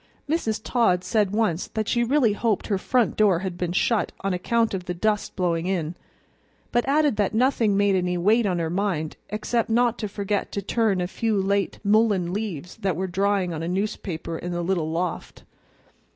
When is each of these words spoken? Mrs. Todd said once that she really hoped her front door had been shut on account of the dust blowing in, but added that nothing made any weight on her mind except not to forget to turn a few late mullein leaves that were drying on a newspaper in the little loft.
Mrs. 0.27 0.59
Todd 0.63 1.03
said 1.03 1.29
once 1.29 1.67
that 1.67 1.87
she 1.87 2.03
really 2.03 2.33
hoped 2.33 2.65
her 2.65 2.79
front 2.79 3.15
door 3.15 3.41
had 3.45 3.55
been 3.55 3.71
shut 3.71 4.11
on 4.21 4.33
account 4.33 4.73
of 4.73 4.85
the 4.85 4.95
dust 4.95 5.35
blowing 5.35 5.67
in, 5.67 5.93
but 6.71 6.87
added 6.87 7.17
that 7.17 7.35
nothing 7.35 7.77
made 7.77 7.93
any 7.93 8.17
weight 8.17 8.47
on 8.47 8.57
her 8.57 8.71
mind 8.71 9.15
except 9.29 9.69
not 9.69 9.99
to 9.99 10.07
forget 10.07 10.51
to 10.53 10.61
turn 10.63 11.01
a 11.01 11.07
few 11.07 11.39
late 11.39 11.77
mullein 11.83 12.33
leaves 12.33 12.77
that 12.77 12.95
were 12.95 13.05
drying 13.05 13.53
on 13.53 13.61
a 13.61 13.67
newspaper 13.67 14.39
in 14.39 14.51
the 14.51 14.63
little 14.63 14.89
loft. 14.89 15.43